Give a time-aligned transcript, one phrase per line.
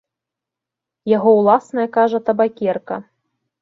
[1.17, 2.95] Яго ўласная, кажа, табакерка!